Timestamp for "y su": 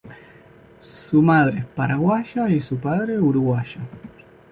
2.49-2.77